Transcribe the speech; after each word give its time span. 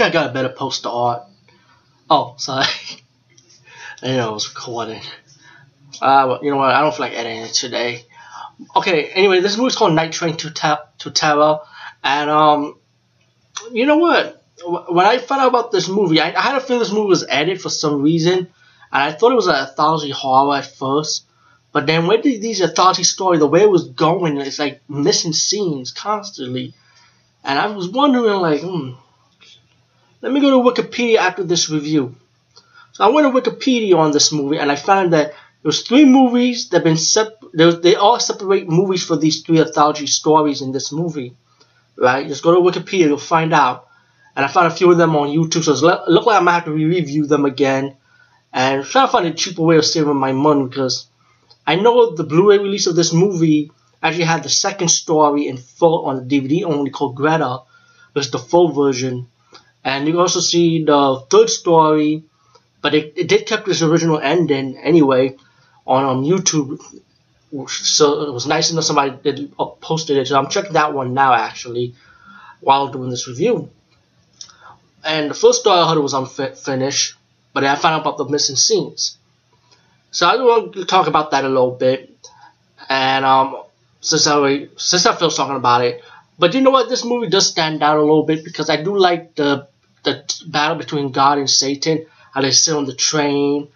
I 0.00 0.10
got 0.10 0.30
a 0.30 0.32
better 0.32 0.48
poster 0.48 0.88
art. 0.88 1.22
Oh, 2.08 2.34
sorry. 2.38 2.66
I 4.02 4.08
know 4.08 4.30
I 4.30 4.32
was 4.32 4.48
recording. 4.48 5.00
Uh, 6.00 6.38
you 6.42 6.50
know 6.50 6.56
what? 6.56 6.74
I 6.74 6.80
don't 6.80 6.92
feel 6.92 7.06
like 7.06 7.14
editing 7.14 7.42
it 7.42 7.52
today. 7.52 8.04
Okay. 8.74 9.06
Anyway, 9.10 9.40
this 9.40 9.56
movie's 9.56 9.76
called 9.76 9.94
Night 9.94 10.12
Train 10.12 10.36
to 10.38 10.50
Ta- 10.50 10.88
to 10.98 11.10
Terror, 11.10 11.60
and 12.02 12.30
um, 12.30 12.78
you 13.72 13.86
know 13.86 13.98
what? 13.98 14.44
When 14.64 15.06
I 15.06 15.18
found 15.18 15.42
out 15.42 15.48
about 15.48 15.72
this 15.72 15.88
movie, 15.88 16.20
I, 16.20 16.32
I 16.32 16.40
had 16.40 16.56
a 16.56 16.60
feeling 16.60 16.80
this 16.80 16.92
movie 16.92 17.08
was 17.08 17.26
edited 17.28 17.60
for 17.60 17.68
some 17.68 18.02
reason, 18.02 18.38
and 18.38 18.48
I 18.92 19.12
thought 19.12 19.32
it 19.32 19.36
was 19.36 19.48
an 19.48 19.56
anthology 19.56 20.10
horror 20.10 20.56
at 20.56 20.66
first. 20.66 21.24
But 21.72 21.86
then 21.86 22.06
when 22.06 22.20
these 22.20 22.60
anthology 22.60 23.04
story, 23.04 23.38
the 23.38 23.46
way 23.46 23.62
it 23.62 23.70
was 23.70 23.88
going, 23.88 24.36
it's 24.36 24.58
like 24.58 24.82
missing 24.88 25.32
scenes 25.32 25.90
constantly. 25.90 26.74
And 27.44 27.58
I 27.58 27.66
was 27.68 27.88
wondering, 27.88 28.40
like, 28.40 28.60
hmm, 28.60 28.92
let 30.22 30.32
me 30.32 30.40
go 30.40 30.50
to 30.50 30.70
Wikipedia 30.70 31.16
after 31.16 31.42
this 31.42 31.68
review. 31.68 32.14
So 32.92 33.04
I 33.04 33.08
went 33.08 33.26
to 33.26 33.40
Wikipedia 33.40 33.96
on 33.96 34.12
this 34.12 34.32
movie, 34.32 34.58
and 34.58 34.70
I 34.70 34.76
found 34.76 35.12
that 35.12 35.32
there 35.32 35.68
was 35.68 35.82
three 35.82 36.04
movies 36.04 36.68
that 36.68 36.78
have 36.78 36.84
been 36.84 36.96
sep- 36.96 37.42
they 37.52 37.96
all 37.96 38.20
separate 38.20 38.68
movies 38.68 39.04
for 39.04 39.16
these 39.16 39.42
three 39.42 39.60
anthology 39.60 40.06
stories 40.06 40.62
in 40.62 40.72
this 40.72 40.92
movie. 40.92 41.34
Right? 41.96 42.26
Just 42.28 42.42
go 42.42 42.54
to 42.54 42.60
Wikipedia, 42.60 43.06
you'll 43.06 43.18
find 43.18 43.52
out. 43.52 43.88
And 44.34 44.44
I 44.44 44.48
found 44.48 44.68
a 44.68 44.76
few 44.76 44.90
of 44.90 44.96
them 44.96 45.14
on 45.16 45.28
YouTube, 45.28 45.64
so 45.64 45.72
it 45.88 46.08
look 46.08 46.26
like 46.26 46.40
I 46.40 46.44
might 46.44 46.54
have 46.54 46.64
to 46.64 46.72
re-review 46.72 47.26
them 47.26 47.44
again. 47.44 47.96
And 48.52 48.84
try 48.84 49.02
to 49.02 49.08
find 49.08 49.26
a 49.26 49.34
cheaper 49.34 49.62
way 49.62 49.76
of 49.76 49.84
saving 49.84 50.16
my 50.16 50.32
money 50.32 50.68
because 50.68 51.06
I 51.66 51.76
know 51.76 52.14
the 52.14 52.24
Blu-ray 52.24 52.58
release 52.58 52.86
of 52.86 52.96
this 52.96 53.12
movie 53.12 53.72
actually 54.02 54.24
had 54.24 54.42
the 54.42 54.48
second 54.48 54.88
story 54.88 55.48
in 55.48 55.56
full 55.56 56.06
on 56.06 56.16
the 56.16 56.40
DVD 56.40 56.64
only 56.64 56.90
called 56.90 57.16
Gretta, 57.16 57.62
which 58.12 58.26
is 58.26 58.30
the 58.30 58.38
full 58.38 58.72
version. 58.72 59.28
And 59.84 60.06
you 60.06 60.12
can 60.12 60.20
also 60.20 60.40
see 60.40 60.84
the 60.84 61.24
third 61.30 61.50
story, 61.50 62.24
but 62.80 62.94
it, 62.94 63.14
it 63.16 63.28
did 63.28 63.46
keep 63.46 63.66
its 63.66 63.82
original 63.82 64.18
ending 64.18 64.76
anyway 64.78 65.36
on 65.86 66.04
um, 66.04 66.24
YouTube. 66.24 66.80
So 67.68 68.22
it 68.22 68.32
was 68.32 68.46
nice 68.46 68.70
enough 68.70 68.84
somebody 68.84 69.10
did 69.22 69.52
uh, 69.58 69.66
posted 69.66 70.16
it. 70.16 70.28
So 70.28 70.38
I'm 70.38 70.48
checking 70.48 70.72
that 70.74 70.94
one 70.94 71.14
now 71.14 71.34
actually 71.34 71.94
while 72.60 72.88
doing 72.88 73.10
this 73.10 73.26
review. 73.28 73.70
And 75.04 75.30
the 75.30 75.34
first 75.34 75.60
story 75.60 75.78
I 75.80 75.88
heard 75.88 75.98
was 75.98 76.14
unfinished, 76.14 77.16
but 77.52 77.64
I 77.64 77.74
found 77.74 77.96
out 77.96 78.00
about 78.02 78.18
the 78.18 78.28
missing 78.28 78.56
scenes. 78.56 79.18
So 80.12 80.28
I 80.28 80.36
want 80.36 80.74
to 80.74 80.84
talk 80.84 81.08
about 81.08 81.32
that 81.32 81.44
a 81.44 81.48
little 81.48 81.72
bit. 81.72 82.08
And 82.88 83.24
um, 83.24 83.62
since 84.00 84.26
I 84.26 84.68
since 84.76 85.06
I 85.06 85.14
feel 85.16 85.30
talking 85.30 85.56
about 85.56 85.84
it, 85.84 86.02
but 86.38 86.54
you 86.54 86.60
know 86.60 86.70
what, 86.70 86.88
this 86.88 87.04
movie 87.04 87.28
does 87.28 87.48
stand 87.48 87.82
out 87.82 87.96
a 87.96 88.00
little 88.00 88.24
bit 88.24 88.44
because 88.44 88.70
I 88.70 88.82
do 88.82 88.96
like 88.96 89.34
the 89.34 89.68
the 90.02 90.24
battle 90.46 90.76
between 90.76 91.12
God 91.12 91.38
and 91.38 91.50
Satan. 91.50 92.06
How 92.32 92.40
they 92.40 92.50
sit 92.50 92.74
on 92.74 92.86
the 92.86 92.94
train 92.94 93.68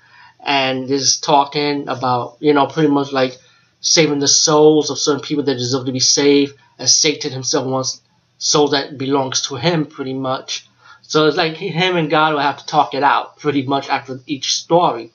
and 0.44 0.88
just 0.88 1.22
talking 1.22 1.88
about 1.88 2.36
you 2.40 2.54
know 2.54 2.66
pretty 2.66 2.88
much 2.88 3.12
like 3.12 3.36
saving 3.80 4.18
the 4.18 4.28
souls 4.28 4.90
of 4.90 4.98
certain 4.98 5.22
people 5.22 5.44
that 5.44 5.54
deserve 5.54 5.86
to 5.86 5.92
be 5.92 6.00
saved, 6.00 6.56
as 6.78 6.96
Satan 6.96 7.32
himself 7.32 7.66
wants 7.66 8.00
soul 8.38 8.68
that 8.68 8.98
belongs 8.98 9.42
to 9.42 9.56
him 9.56 9.86
pretty 9.86 10.14
much. 10.14 10.68
So 11.02 11.26
it's 11.26 11.36
like 11.36 11.56
him 11.56 11.96
and 11.96 12.10
God 12.10 12.32
will 12.34 12.40
have 12.40 12.58
to 12.58 12.66
talk 12.66 12.94
it 12.94 13.02
out 13.02 13.38
pretty 13.38 13.62
much 13.62 13.88
after 13.88 14.20
each 14.26 14.54
story. 14.54 15.12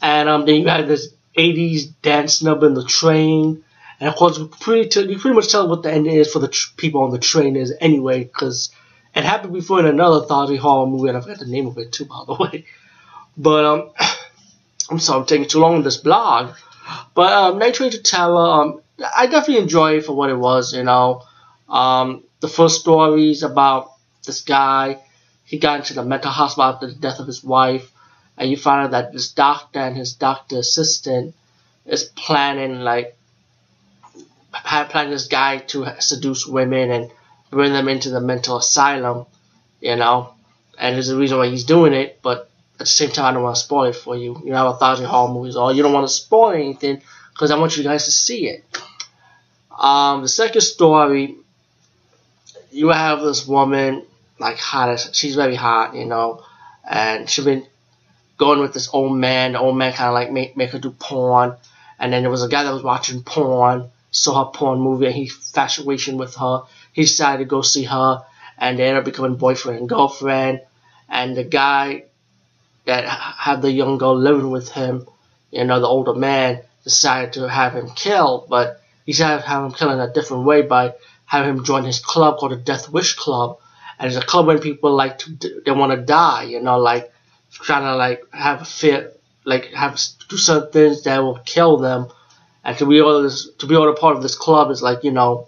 And 0.00 0.28
um, 0.28 0.46
then 0.46 0.56
you 0.56 0.68
have 0.68 0.86
this 0.86 1.08
80s 1.36 1.92
dance 2.02 2.42
number 2.42 2.66
in 2.66 2.74
the 2.74 2.84
train. 2.84 3.64
And 4.00 4.08
of 4.08 4.14
course, 4.14 4.38
pretty 4.60 4.88
t- 4.88 5.10
you 5.10 5.18
pretty 5.18 5.34
much 5.34 5.50
tell 5.50 5.68
what 5.68 5.82
the 5.82 5.92
ending 5.92 6.14
is 6.14 6.32
for 6.32 6.38
the 6.38 6.48
tr- 6.48 6.70
people 6.76 7.02
on 7.02 7.10
the 7.10 7.18
train 7.18 7.56
is 7.56 7.74
anyway, 7.80 8.24
because 8.24 8.70
it 9.18 9.24
happened 9.24 9.52
before 9.52 9.80
in 9.80 9.86
another 9.86 10.26
Thoughty 10.26 10.56
horror 10.56 10.86
movie, 10.86 11.08
and 11.08 11.18
I 11.18 11.20
forgot 11.20 11.40
the 11.40 11.46
name 11.46 11.66
of 11.66 11.76
it 11.78 11.92
too, 11.92 12.04
by 12.04 12.22
the 12.26 12.34
way. 12.34 12.64
But 13.36 13.64
um, 13.64 13.90
I'm 14.90 14.98
sorry 14.98 15.20
I'm 15.20 15.26
taking 15.26 15.48
too 15.48 15.60
long 15.60 15.74
on 15.76 15.82
this 15.82 15.96
blog. 15.96 16.54
But 17.14 17.32
um, 17.32 17.60
to 17.60 18.02
Terror, 18.02 18.36
um, 18.36 18.80
I 19.16 19.26
definitely 19.26 19.62
enjoy 19.62 19.98
it 19.98 20.06
for 20.06 20.14
what 20.14 20.30
it 20.30 20.36
was. 20.36 20.74
You 20.74 20.84
know, 20.84 21.22
um, 21.68 22.24
the 22.40 22.48
first 22.48 22.80
story 22.80 23.30
is 23.30 23.42
about 23.42 23.92
this 24.24 24.40
guy. 24.40 25.00
He 25.44 25.58
got 25.58 25.80
into 25.80 25.94
the 25.94 26.04
mental 26.04 26.30
hospital 26.30 26.72
after 26.72 26.86
the 26.86 26.94
death 26.94 27.20
of 27.20 27.26
his 27.26 27.44
wife 27.44 27.90
and 28.38 28.50
you 28.50 28.56
find 28.56 28.86
out 28.86 28.90
that 28.92 29.12
this 29.12 29.30
doctor 29.30 29.80
and 29.80 29.96
his 29.96 30.14
doctor 30.14 30.58
assistant 30.58 31.34
is 31.84 32.04
planning 32.04 32.80
like 32.80 33.16
planning 34.52 35.10
this 35.10 35.28
guy 35.28 35.58
to 35.58 35.86
seduce 35.98 36.46
women 36.46 36.90
and 36.90 37.10
bring 37.50 37.72
them 37.72 37.88
into 37.88 38.10
the 38.10 38.20
mental 38.20 38.58
asylum, 38.58 39.26
you 39.80 39.96
know. 39.96 40.34
And 40.78 40.94
there's 40.94 41.08
a 41.08 41.16
reason 41.16 41.38
why 41.38 41.48
he's 41.48 41.64
doing 41.64 41.92
it, 41.92 42.20
but 42.22 42.50
at 42.74 42.80
the 42.80 42.86
same 42.86 43.10
time, 43.10 43.26
I 43.26 43.32
don't 43.32 43.42
want 43.42 43.56
to 43.56 43.62
spoil 43.62 43.84
it 43.84 43.96
for 43.96 44.16
you. 44.16 44.40
You 44.44 44.54
have 44.54 44.68
a 44.68 44.76
thousand 44.76 45.06
horror 45.06 45.32
movies, 45.32 45.56
or 45.56 45.72
you 45.72 45.82
don't 45.82 45.92
want 45.92 46.06
to 46.06 46.12
spoil 46.12 46.52
anything 46.52 47.02
because 47.32 47.50
I 47.50 47.58
want 47.58 47.76
you 47.76 47.82
guys 47.82 48.04
to 48.04 48.12
see 48.12 48.48
it. 48.48 48.64
Um, 49.76 50.22
the 50.22 50.28
second 50.28 50.60
story, 50.60 51.36
you 52.70 52.88
have 52.88 53.20
this 53.20 53.46
woman 53.46 54.04
like 54.38 54.58
hot 54.58 54.90
as 54.90 55.10
she's 55.12 55.34
very 55.34 55.54
hot, 55.54 55.94
you 55.94 56.04
know, 56.04 56.44
and 56.88 57.28
she's 57.28 57.44
been 57.44 57.66
going 58.36 58.60
with 58.60 58.72
this 58.72 58.88
old 58.92 59.16
man. 59.16 59.52
The 59.52 59.60
old 59.60 59.76
man 59.76 59.92
kind 59.92 60.08
of 60.08 60.14
like 60.14 60.30
make, 60.30 60.56
make 60.56 60.70
her 60.70 60.78
do 60.78 60.90
porn. 60.90 61.56
And 61.98 62.12
then 62.12 62.22
there 62.22 62.30
was 62.30 62.44
a 62.44 62.48
guy 62.48 62.62
that 62.62 62.72
was 62.72 62.84
watching 62.84 63.22
porn, 63.22 63.90
saw 64.12 64.44
her 64.44 64.50
porn 64.52 64.78
movie, 64.78 65.06
and 65.06 65.14
he 65.14 65.22
infatuation 65.22 66.16
with 66.16 66.36
her. 66.36 66.62
He 66.98 67.04
decided 67.04 67.44
to 67.44 67.44
go 67.44 67.62
see 67.62 67.84
her, 67.84 68.24
and 68.58 68.76
they 68.76 68.82
ended 68.82 68.98
up 68.98 69.04
becoming 69.04 69.36
boyfriend 69.36 69.78
and 69.78 69.88
girlfriend. 69.88 70.62
And 71.08 71.36
the 71.36 71.44
guy 71.44 72.06
that 72.86 73.04
had 73.04 73.62
the 73.62 73.70
young 73.70 73.98
girl 73.98 74.18
living 74.18 74.50
with 74.50 74.72
him, 74.72 75.06
you 75.52 75.64
know, 75.64 75.78
the 75.78 75.86
older 75.86 76.14
man, 76.14 76.62
decided 76.82 77.34
to 77.34 77.48
have 77.48 77.76
him 77.76 77.88
killed, 77.90 78.48
but 78.48 78.82
he 79.06 79.12
decided 79.12 79.42
to 79.42 79.46
have 79.46 79.62
him 79.62 79.70
killed 79.70 79.92
in 79.92 80.00
a 80.00 80.12
different 80.12 80.42
way 80.42 80.62
by 80.62 80.92
having 81.24 81.50
him 81.58 81.64
join 81.64 81.84
his 81.84 82.00
club 82.00 82.38
called 82.38 82.50
the 82.50 82.56
Death 82.56 82.88
Wish 82.88 83.14
Club. 83.14 83.58
And 84.00 84.08
it's 84.08 84.20
a 84.20 84.26
club 84.26 84.48
where 84.48 84.58
people 84.58 84.92
like 84.92 85.18
to, 85.20 85.62
they 85.64 85.70
want 85.70 85.92
to 85.92 86.04
die, 86.04 86.46
you 86.54 86.60
know, 86.60 86.80
like 86.80 87.12
trying 87.52 87.84
to 87.84 87.94
like 87.94 88.24
have 88.32 88.62
a 88.62 88.64
fit, 88.64 89.22
like 89.44 89.66
have 89.66 90.00
do 90.28 90.36
certain 90.36 90.72
things 90.72 91.04
that 91.04 91.22
will 91.22 91.38
kill 91.38 91.76
them, 91.76 92.08
and 92.64 92.76
to 92.78 92.86
be 92.86 93.00
all 93.00 93.22
this, 93.22 93.48
to 93.58 93.68
be 93.68 93.76
all 93.76 93.88
a 93.88 93.94
part 93.94 94.16
of 94.16 94.22
this 94.24 94.34
club 94.34 94.72
is 94.72 94.82
like 94.82 95.04
you 95.04 95.12
know, 95.12 95.46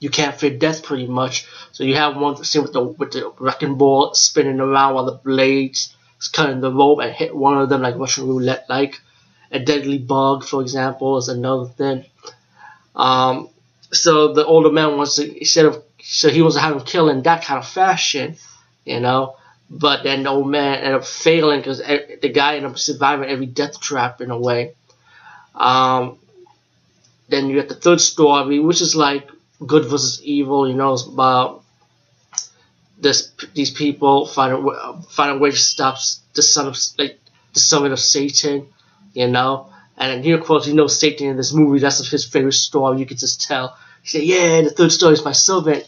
you 0.00 0.10
can't 0.10 0.34
fear 0.34 0.50
death 0.50 0.82
pretty 0.82 1.06
much. 1.06 1.46
So 1.72 1.84
you 1.84 1.94
have 1.94 2.16
one 2.16 2.42
scene 2.42 2.62
with 2.62 2.72
the 2.72 2.82
with 2.82 3.12
the 3.12 3.32
wrecking 3.38 3.76
ball 3.76 4.14
spinning 4.14 4.58
around 4.58 4.94
while 4.94 5.04
the 5.04 5.12
blades 5.12 5.94
cutting 6.32 6.60
the 6.60 6.72
rope 6.72 7.00
and 7.00 7.12
hit 7.12 7.34
one 7.34 7.58
of 7.58 7.68
them 7.68 7.82
like 7.82 7.96
Russian 7.96 8.26
roulette, 8.26 8.66
like 8.68 9.00
a 9.50 9.58
deadly 9.58 9.98
bug, 9.98 10.44
for 10.44 10.60
example, 10.60 11.16
is 11.16 11.28
another 11.28 11.66
thing. 11.66 12.04
Um, 12.94 13.48
so 13.92 14.32
the 14.34 14.44
older 14.44 14.70
man 14.70 14.96
wants 14.96 15.16
to 15.16 15.38
instead 15.38 15.66
of 15.66 15.82
so 16.02 16.28
he 16.30 16.42
wants 16.42 16.56
to 16.56 16.62
have 16.62 16.76
him 16.76 16.82
kill 16.82 17.08
in 17.08 17.22
that 17.22 17.44
kind 17.44 17.58
of 17.58 17.68
fashion, 17.68 18.36
you 18.84 19.00
know. 19.00 19.36
But 19.68 20.02
then 20.02 20.24
the 20.24 20.30
old 20.30 20.48
man 20.48 20.78
ended 20.78 20.94
up 20.94 21.04
failing 21.04 21.60
because 21.60 21.78
the 21.78 22.32
guy 22.34 22.56
ended 22.56 22.72
up 22.72 22.78
surviving 22.78 23.28
every 23.28 23.46
death 23.46 23.80
trap 23.80 24.20
in 24.20 24.30
a 24.30 24.38
way. 24.38 24.74
Um, 25.54 26.18
then 27.28 27.48
you 27.48 27.54
get 27.54 27.68
the 27.68 27.76
third 27.76 28.00
story, 28.00 28.58
which 28.58 28.80
is 28.80 28.96
like 28.96 29.30
good 29.64 29.86
versus 29.86 30.22
evil. 30.22 30.68
You 30.68 30.74
know, 30.74 30.94
about 30.94 31.64
this 32.98 33.32
these 33.54 33.70
people 33.70 34.26
finding 34.26 34.70
finding 35.08 35.40
ways 35.40 35.54
to 35.54 35.60
stop 35.60 35.98
the 36.34 36.42
son 36.42 36.66
of 36.66 36.76
like 36.98 37.18
the 37.54 37.60
son 37.60 37.90
of 37.90 38.00
Satan. 38.00 38.68
You 39.12 39.28
know, 39.28 39.68
and 39.96 40.24
then 40.24 40.32
of 40.32 40.44
course 40.44 40.66
you 40.66 40.74
know 40.74 40.86
Satan 40.86 41.28
in 41.28 41.36
this 41.36 41.52
movie. 41.52 41.80
That's 41.80 42.06
his 42.08 42.24
favorite 42.24 42.52
story. 42.52 42.98
You 42.98 43.06
can 43.06 43.16
just 43.16 43.42
tell. 43.42 43.76
He 44.02 44.08
said, 44.08 44.22
"Yeah, 44.22 44.62
the 44.62 44.70
third 44.70 44.92
story 44.92 45.14
is 45.14 45.24
my 45.24 45.32
servant. 45.32 45.86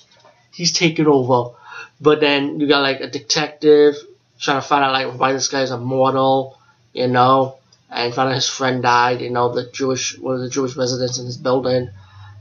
He's 0.53 0.73
taking 0.73 1.07
over." 1.07 1.57
But 2.01 2.19
then 2.19 2.59
you 2.59 2.67
got 2.67 2.83
like 2.83 3.01
a 3.01 3.09
detective 3.09 3.95
trying 4.41 4.61
to 4.61 4.67
find 4.67 4.85
out 4.85 4.93
like 4.93 5.19
why 5.19 5.33
this 5.33 5.49
guy 5.49 5.61
guy's 5.61 5.71
immortal, 5.71 6.59
you 6.93 7.07
know, 7.07 7.59
and 7.89 8.19
out 8.19 8.35
his 8.35 8.49
friend 8.49 8.83
died, 8.83 9.21
you 9.21 9.31
know, 9.31 9.55
the 9.55 9.71
Jewish 9.71 10.19
one 10.19 10.35
of 10.35 10.41
the 10.41 10.51
Jewish 10.51 10.77
residents 10.77 11.19
in 11.19 11.27
his 11.27 11.37
building. 11.37 11.91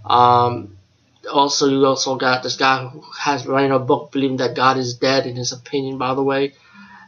Um, 0.04 0.78
also, 1.30 1.68
you 1.68 1.86
also 1.86 2.16
got 2.16 2.44
this 2.44 2.56
guy 2.56 2.86
who 2.88 3.04
has 3.20 3.46
writing 3.46 3.72
a 3.72 3.80
book 3.80 4.12
believing 4.12 4.38
that 4.38 4.56
God 4.56 4.78
is 4.78 4.96
dead, 4.96 5.26
in 5.26 5.36
his 5.36 5.52
opinion, 5.52 5.98
by 5.98 6.14
the 6.14 6.24
way. 6.24 6.54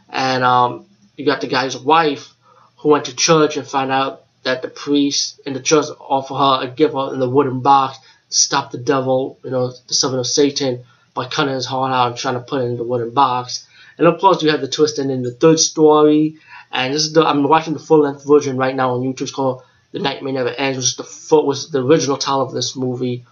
And 0.08 0.44
um, 0.44 0.86
you 1.16 1.24
got 1.24 1.40
the 1.40 1.48
guy's 1.48 1.76
wife 1.76 2.32
who 2.78 2.90
went 2.90 3.06
to 3.06 3.16
church 3.16 3.56
and 3.56 3.66
found 3.66 3.90
out 3.90 4.22
that 4.44 4.62
the 4.62 4.68
priest 4.68 5.40
in 5.46 5.54
the 5.54 5.60
church 5.60 5.86
offered 5.98 6.34
her 6.34 6.68
a 6.68 6.70
gift 6.70 6.94
in 6.94 7.18
the 7.18 7.28
wooden 7.28 7.60
box 7.60 7.98
to 8.30 8.36
stop 8.36 8.70
the 8.70 8.78
devil, 8.78 9.38
you 9.42 9.50
know, 9.50 9.72
the 9.88 9.94
son 9.94 10.18
of 10.18 10.26
Satan 10.26 10.84
by 11.14 11.26
cutting 11.26 11.54
his 11.54 11.66
heart 11.66 11.92
out 11.92 12.08
and 12.08 12.16
trying 12.16 12.34
to 12.34 12.40
put 12.40 12.62
it 12.62 12.66
in 12.66 12.76
the 12.76 12.84
wooden 12.84 13.10
box. 13.10 13.66
And 13.96 14.06
of 14.06 14.20
course, 14.20 14.42
you 14.42 14.50
have 14.50 14.60
the 14.60 14.68
twist 14.68 14.98
in 14.98 15.22
the 15.22 15.30
third 15.30 15.58
story. 15.58 16.36
And 16.70 16.92
this 16.92 17.02
is 17.02 17.12
the 17.12 17.24
I'm 17.24 17.48
watching 17.48 17.72
the 17.72 17.78
full 17.78 18.00
length 18.00 18.26
version 18.26 18.56
right 18.56 18.74
now 18.74 18.94
on 18.94 19.02
YouTube. 19.02 19.22
It's 19.22 19.30
called 19.30 19.62
The 19.92 20.00
Nightmare 20.00 20.32
Never 20.32 20.50
Ends, 20.50 20.76
which 20.76 20.86
is 20.86 20.96
the 20.96 21.40
was 21.40 21.70
the 21.70 21.84
original 21.84 22.16
title 22.16 22.42
of 22.42 22.52
this 22.52 22.76
movie. 22.76 23.24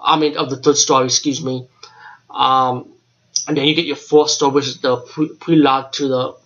I 0.00 0.18
mean, 0.18 0.36
of 0.36 0.50
the 0.50 0.56
third 0.56 0.76
story, 0.76 1.06
excuse 1.06 1.42
me. 1.42 1.68
Um, 2.30 2.92
and 3.48 3.56
then 3.56 3.66
you 3.66 3.74
get 3.74 3.86
your 3.86 3.96
fourth 3.96 4.30
story, 4.30 4.52
which 4.52 4.66
is 4.66 4.80
the 4.80 4.96
pre- 4.96 5.28
prelogue 5.28 5.92
to 5.92 6.08
the 6.08 6.36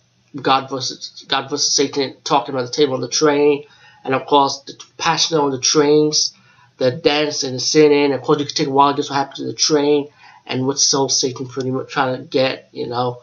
God 0.41 0.70
versus 0.70 1.25
God 1.26 1.50
versus 1.50 1.75
Satan 1.75 2.17
talking 2.25 2.55
about 2.55 2.67
the 2.67 2.73
table 2.73 2.94
on 2.94 3.00
the 3.00 3.08
train, 3.08 3.64
and 4.05 4.14
of 4.14 4.26
course 4.26 4.61
the 4.61 4.75
passion 4.97 5.38
on 5.38 5.50
the 5.50 5.58
trains, 5.58 6.32
the 6.79 6.91
dance 6.91 7.43
and 7.43 7.55
the 7.55 7.61
singing. 7.61 8.12
Of 8.12 8.23
course, 8.23 8.38
you 8.38 8.47
can 8.47 8.55
take 8.55 8.69
a 8.69 8.70
while 8.70 8.93
to 8.93 8.97
guess 8.97 9.11
what 9.11 9.17
happened 9.17 9.37
to 9.37 9.47
the 9.47 9.55
train 9.55 10.08
and 10.46 10.67
what 10.67 10.79
soul 10.79 11.08
Satan 11.08 11.46
pretty 11.46 11.70
much 11.70 11.91
trying 11.91 12.17
to 12.17 12.23
get. 12.23 12.69
You 12.73 12.87
know, 12.87 13.19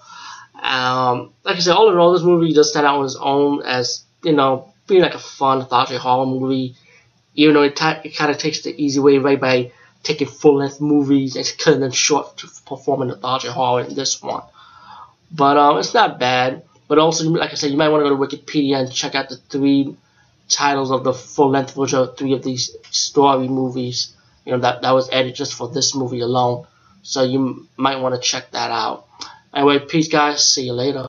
um, 0.61 1.31
like 1.43 1.55
I 1.55 1.59
said, 1.59 1.75
all 1.75 1.89
in 1.91 1.97
all, 1.97 2.13
this 2.13 2.23
movie 2.23 2.53
does 2.53 2.69
stand 2.69 2.85
out 2.85 2.99
on 2.99 3.05
its 3.05 3.15
own 3.15 3.63
as 3.63 4.03
you 4.23 4.33
know 4.33 4.73
being 4.87 5.01
like 5.01 5.15
a 5.15 5.19
fun 5.19 5.61
anthology 5.61 5.97
horror 5.97 6.25
movie. 6.25 6.75
Even 7.35 7.53
though 7.53 7.63
it, 7.63 7.75
t- 7.75 8.01
it 8.03 8.15
kind 8.15 8.31
of 8.31 8.39
takes 8.39 8.61
the 8.61 8.83
easy 8.83 8.99
way 8.99 9.19
right 9.19 9.39
by 9.39 9.71
taking 10.03 10.27
full 10.27 10.57
length 10.57 10.79
movies 10.81 11.35
and 11.35 11.45
cutting 11.57 11.81
them 11.81 11.91
short 11.91 12.37
to 12.37 12.47
perform 12.65 13.01
an 13.01 13.11
anthology 13.11 13.47
hall 13.49 13.77
in 13.77 13.93
this 13.95 14.21
one. 14.21 14.43
But 15.31 15.57
um, 15.57 15.77
it's 15.77 15.93
not 15.93 16.19
bad. 16.19 16.63
But 16.87 16.99
also, 16.99 17.29
like 17.29 17.51
I 17.51 17.55
said, 17.55 17.71
you 17.71 17.77
might 17.77 17.89
want 17.89 18.05
to 18.05 18.09
go 18.09 18.15
to 18.15 18.37
Wikipedia 18.37 18.79
and 18.79 18.91
check 18.91 19.13
out 19.13 19.29
the 19.29 19.35
three 19.37 19.95
titles 20.47 20.91
of 20.91 21.03
the 21.03 21.13
full 21.13 21.49
length 21.49 21.75
version 21.75 21.99
of 21.99 22.17
three 22.17 22.33
of 22.33 22.43
these 22.43 22.75
story 22.91 23.47
movies. 23.49 24.13
You 24.45 24.53
know 24.53 24.59
that 24.59 24.81
that 24.83 24.91
was 24.91 25.09
added 25.09 25.35
just 25.35 25.53
for 25.53 25.67
this 25.67 25.93
movie 25.93 26.21
alone. 26.21 26.65
So 27.03 27.23
you 27.23 27.67
might 27.75 27.99
want 27.99 28.15
to 28.15 28.21
check 28.21 28.51
that 28.51 28.71
out. 28.71 29.05
Anyway, 29.53 29.79
peace, 29.79 30.07
guys. 30.07 30.47
See 30.53 30.65
you 30.65 30.73
later. 30.73 31.03